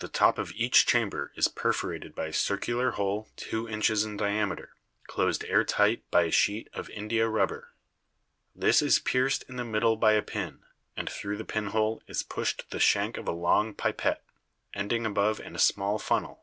[0.00, 4.04] The top of each chamber is perforated by a circular hole 52 BIOLOGY two inches
[4.04, 4.72] in diameter,
[5.06, 7.70] closed air tight by a sheet of india rubber.
[8.56, 10.64] This is pierced in the middle by a pin,
[10.96, 14.24] and through the pinhole is pushed the shank of a long pipette,
[14.74, 16.42] ending above in a small funnel.